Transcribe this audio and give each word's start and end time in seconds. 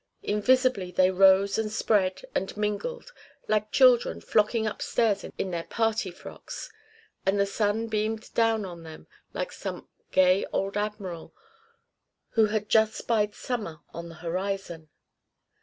Invisibly 0.23 0.89
they 0.89 1.11
rose 1.11 1.59
and 1.59 1.71
spread 1.71 2.23
and 2.33 2.57
mingled, 2.57 3.11
like 3.47 3.71
children 3.71 4.19
flocking 4.19 4.65
upstairs 4.65 5.23
in 5.23 5.51
their 5.51 5.65
party 5.65 6.09
frocks; 6.09 6.71
and 7.23 7.39
the 7.39 7.45
sun 7.45 7.85
beamed 7.85 8.33
down 8.33 8.65
on 8.65 8.81
them 8.81 9.05
like 9.35 9.51
some 9.51 9.87
gay 10.09 10.43
old 10.51 10.75
admiral 10.75 11.35
who 12.29 12.47
had 12.47 12.67
just 12.67 12.95
spied 12.95 13.35
summer 13.35 13.81
on 13.93 14.09
the 14.09 14.15
horizon. 14.25 14.89